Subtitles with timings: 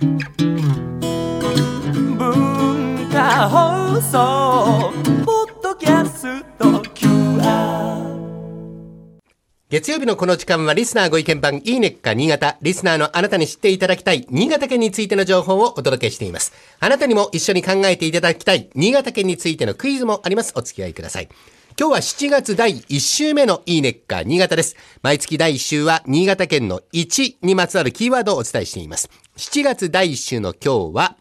[0.00, 0.18] 文
[3.10, 4.92] 化放送
[5.24, 8.06] ポッドキャスト QR
[9.68, 12.58] 月曜日のこの時間はリスナーご意見番いいねっか新潟。
[12.62, 16.52] リスナーのあなたに知っていただきたい新潟県についての情報をお届けしています。
[16.78, 20.52] あなたにも一緒に考えていただきたい新潟県についてのクイズもあります。
[20.54, 21.28] お付き合いください。
[21.80, 24.74] 今日は7月第1週目のいいねっか新潟です。
[25.00, 29.08] 毎月第1週は新潟県の1にまつわるキーワードをお伝えしています。
[29.36, 31.16] 7月第1週の今日は、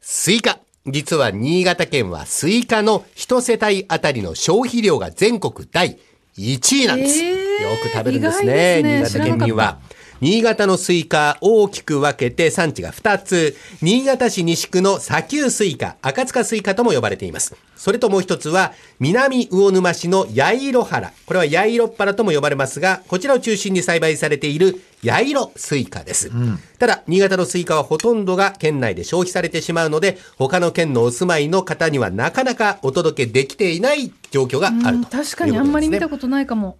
[0.00, 0.60] スイカ。
[0.86, 5.98] 実は新潟県はスイカの一世帯あたりの消費量が全国第
[6.38, 7.24] 1位なんです。
[7.24, 8.76] えーよく食べるんです意ね。
[8.78, 9.80] すね新潟県民は。
[10.20, 13.56] 新潟のスイカ大きく分けて産地が2つ。
[13.80, 17.54] 新潟市西区の砂丘スイカ、赤塚スイカとも呼ばれています。
[17.74, 21.12] それともう一つは、南魚沼市の八色原。
[21.24, 26.30] これは八色っ原とも呼ばれますが、こちらを中心に栽培されている八色スイカです。
[26.78, 35.06] ただ、新潟のスイカはほとんどが県内で消費されてしまうので、他の県のお住まいの方にはなかなかお届けできていない状況があるとね。
[35.10, 36.76] 確かにあんまり見たことないかも。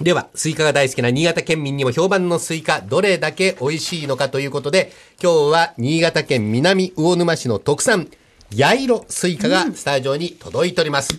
[0.00, 8.08] では、スイカが大好きな新潟県民にも評判のスイカ、どれだけ美味しいのかということで、今日は新潟県南魚沼市の特産、
[8.56, 11.10] 八色スイカがスタジオに届いております。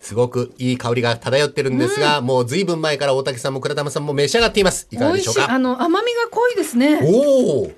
[0.00, 4.88] すごくいい香りが漂ってるんですが、もう随分前から大竹さんも倉玉さんも召し上がっています。
[4.90, 5.12] いかが。
[5.12, 5.48] でしょうか？
[5.52, 6.98] あの、甘みが濃いですね。
[7.04, 7.72] おお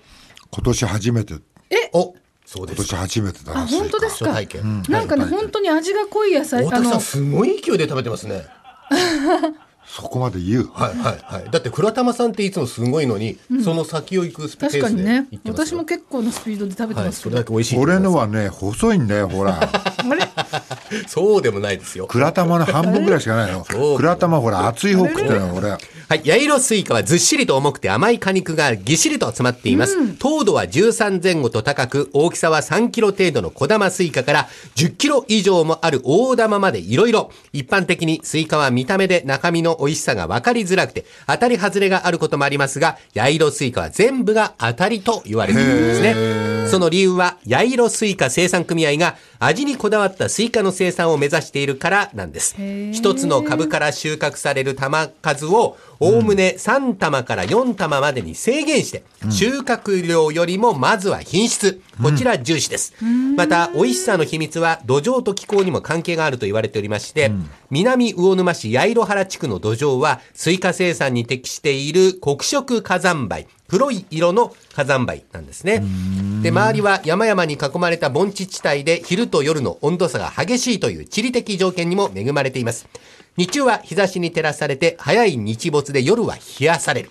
[0.51, 1.35] 今年初めて
[1.93, 2.15] お
[2.47, 2.97] そう今ですか。
[2.97, 4.33] 年初めてだなあ、本当ですか？
[4.33, 4.47] なん
[5.07, 6.61] かね、はい本当に味が濃い野菜。
[6.61, 8.47] あの大竹さん、、すごい勢いで食べてますね。
[9.89, 10.71] そこまで言う？
[10.73, 11.51] はいはいはい。
[11.51, 15.27] だって倉玉さんっていつもすごいのに、その先を行くスペースで確かにね。
[15.31, 15.67] 行ってますよ。
[15.67, 17.23] 私も結構なスピードで食べてはい、ます。
[17.23, 17.79] けど、それだけ美味しい。
[17.79, 19.59] 俺のはね細いんだよほら。
[19.63, 20.29] あれ？
[21.09, 22.07] そうでもないですよ。
[22.07, 23.65] 倉玉の半分ぐらいしかないの。
[23.65, 26.21] 倉玉ほら厚い方食ってるの俺はい。
[26.25, 30.15] 八色スイカはずっしりと重くて甘い果肉がぎっしりと詰まっています。
[30.15, 37.31] 糖度は13前後と高く、大きさは3キロ程度の小玉スイカから10キロ以上もある大玉までいろいろ。
[37.53, 46.56] 一般的にスイカは見た目で中身の美味しさが分かりづらくて、当たり外れがあることもありますが、八色スイカは全部が当たりと言われているんですね。
[46.69, 52.57] その理由は、八色スイカ生産組合が味にこだわったスイカの生産を目指しているからなんです。
[52.93, 61.81] 一つの株から収穫される玉数を、おおむね3玉から4玉までに制限して、収穫量よりもまずは品質。
[62.03, 62.95] こちら重視です。
[63.37, 67.31] また、美味しさの秘密は土壌と気候にも関係があると言われておりまして、
[67.71, 73.47] 南魚沼市八色原地区の土壌は、スイカ生産に適している黒色火山灰。
[73.69, 75.83] 黒い色の火山灰なんですね。
[76.43, 82.89] で、周りは山々に囲まれた盆地地帯で昼と夜の温度差が激しいという地理的条件にも恵まれています。
[83.37, 87.11] 日中は日差しに照らされて早い日没で夜は冷やされる。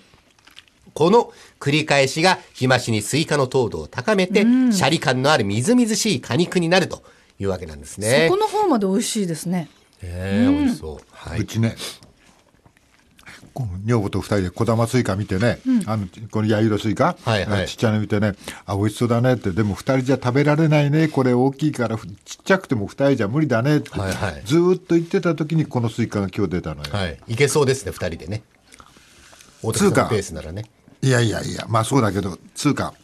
[0.94, 1.30] この
[1.60, 7.02] 繰り返しが日増しにスイカの糖度を高めて、シャリ感のあるみずみずしい果肉になると
[7.38, 8.28] いうわけなんですね。
[8.30, 9.68] 底の方まで美味しいですね。
[10.02, 10.98] ええ美味しそう。
[11.12, 11.40] はい。
[11.40, 11.76] うちね
[13.84, 17.68] 女房と二人で小玉スイカ見てね、あのこの八色スイカ、はいはい。
[17.68, 18.34] ちっちゃいの見てね
[18.66, 19.50] あ美味しそうだねって。
[19.50, 21.08] でも二人じゃ食べられないね。
[21.08, 24.42] これ大きいからふちっちゃくても二人じゃ無理だねって、はいはい。
[24.44, 27.18] ずーっと言ってた時にこのスイカが今日出たのよ、はい。
[27.28, 28.42] いけそうですね、二人でね。
[29.62, 30.64] 大竹さんのペースならね。
[31.02, 32.94] いやいやいやまあそうだけどつうか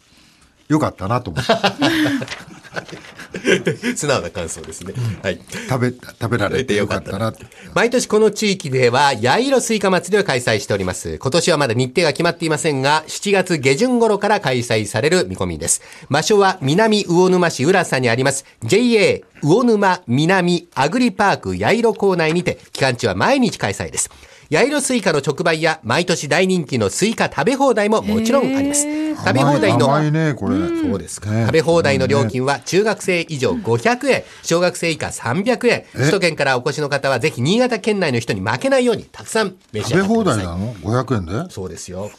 [0.68, 1.52] よかったなと思って
[3.96, 4.94] 素直な感想ですね。
[5.22, 5.40] はい。
[5.68, 7.44] 食べ食べられてよかったなって
[7.74, 11.18] 毎年この地域では、八色スイカ祭りを開催しております。
[11.18, 15.82] 今年はまだ日程が決まっていませんが、7月下旬頃から開催される見込みです。
[16.10, 24.10] 場所は南魚沼市浦佐にあります、JA 魚沼南アグリパーク八色校内にて、期間中は毎日開催です。
[24.50, 28.82] 八色スイカの直売や毎年大人気のスイカ食べ放題ももちろんあります。
[29.14, 31.30] 食べ放題の甘い甘いねこれ、そうですか。
[31.30, 35.84] ね食べ放題の料金は中学生以上500円、小学生以下300円。
[35.92, 40.43] 首都圏からお越しの方はぜひ新潟県内の人に負けないようにたくさん召し上がってください。
[40.43, 40.74] 食べ放題なの？
[41.04, 41.50] 500円で？
[41.52, 42.02] そうですよ。
[42.02, 42.12] はい。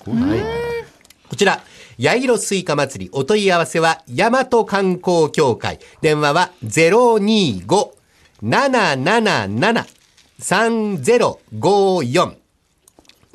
[1.29, 1.62] こちら、
[2.00, 5.80] 八色スイカ祭りお問い合わせは、大和観光協会。
[6.01, 6.51] 電話は
[10.39, 12.35] 025-777-3054。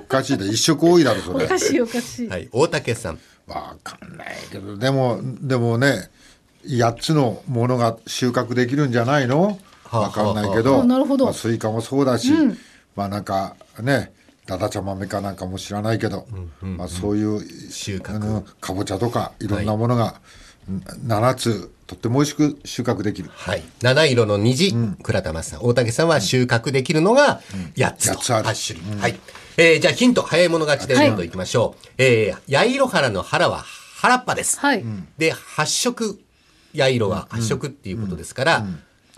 [0.00, 1.46] おかしいだ一色多いだろそれ。
[1.46, 2.48] おかしいおかしい、はい。
[2.52, 3.18] 大竹さん。
[3.46, 6.10] わかんないけどでもでもね
[6.64, 9.58] 8つのものが収穫できるんじゃないの？
[9.84, 10.84] はあわかんないけはどあ。
[10.84, 11.24] なるほど。
[11.24, 12.32] まあ、スイカもそうだし、
[12.96, 14.12] まあなんかね
[14.46, 16.26] だだちゃ豆かなんかも知らないけど、
[16.60, 17.40] まあ、そういう
[17.70, 18.42] 収穫。
[18.60, 20.20] かぼちゃとかいろんなものが、
[21.06, 23.30] 7つとっても美味しく収穫できる。
[23.32, 23.62] はい。
[23.82, 25.64] 七色の虹、倉玉さん。
[25.64, 27.40] 大竹さんは収穫できるのが
[27.76, 28.14] 8つと。
[28.14, 28.48] 八つある。
[28.48, 29.00] 8種類。
[29.00, 29.20] はい。
[29.56, 31.88] えー、じゃあヒント、早い者勝ちでどんどんいきましょう。
[31.98, 33.64] えー、八色原の原は
[33.96, 34.58] 原っぱです。
[34.60, 34.84] はい、
[35.18, 36.20] で、発色、
[36.76, 38.66] 八色は発色っていうことですから、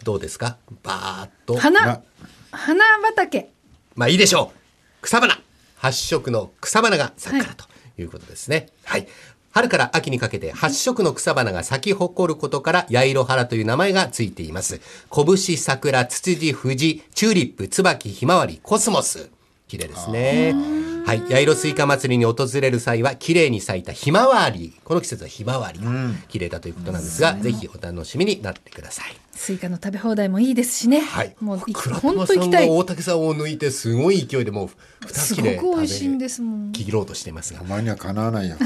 [0.05, 0.57] どうですか？
[0.83, 1.57] バーっと。
[1.57, 2.03] 花な
[2.51, 3.51] 花畑
[3.95, 4.59] まあいいでしょう。
[5.03, 5.39] 草花。
[5.77, 7.67] 発色の草花が咲くからと
[7.99, 8.69] いうことですね。
[8.85, 9.07] はい。
[9.51, 14.81] 春から秋にかけて八色の草花が咲き誇ることから、八色原という名前がついています。
[15.11, 19.29] こぶし、桜、ツツジ、藤、チューリップ、椿、ひまわり、コスモス。
[19.69, 20.92] 綺麗ですね。
[21.05, 21.21] はい。
[21.29, 24.75] 八色スイカ祭りに訪れる際は、綺麗に咲いたひまわり。
[24.85, 25.91] この季節はひまわりが
[26.29, 29.17] 綺麗だということなんですが、ぜひお楽しみになってください。
[29.35, 31.35] スイカの食べ放題もいいですしね、はい。
[31.41, 34.69] もう本当行きたい大竹さんを抜いて、すごい勢いでもう、
[35.07, 37.65] 二す切れごく美味しいんですもん切ろうとしていますがお。
[37.65, 38.57] 前にはかなわないよ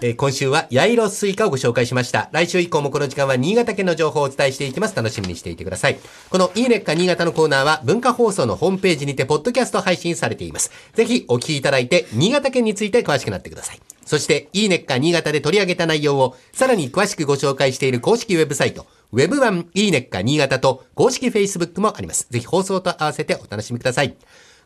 [0.00, 2.28] えー今週は八色スイカをご紹介しました。
[2.32, 4.94] 来週以降もこの時間は新潟県の情報をお伝えしていきます。
[4.94, 5.98] 楽しみにしていてください。
[6.30, 10.70] このいいねっか新潟のコーナーは文化放送のホームページにてポッドキャスト配信されています。
[10.94, 13.80] ぜひお聞きいただいて新潟県について詳しくなってください。
[14.04, 22.26] そしていいねっか新潟で取り上げた内容をさらに詳しくご紹介している公式ウェブサイト、ウェブ版いいねっか新潟と公式 Facebook もあります。
[22.30, 24.14] ぜひ放送と合わせてお楽しみください。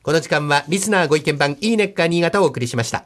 [0.02, 3.00] この時間はリスナーご意見番いいねっか新潟をお送りしました。